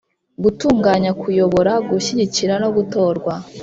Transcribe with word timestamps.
gutunganya 0.43 1.11
kuyobora 1.21 1.73
gushyigikira 1.89 2.53
no 2.63 2.69
gutorwa 2.75 3.33